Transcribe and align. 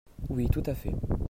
Oui, 0.29 0.47
tout 0.49 0.63
à 0.65 0.73
fait. 0.73 0.95